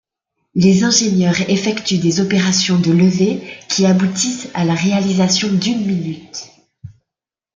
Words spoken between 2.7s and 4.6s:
de lever qui aboutissent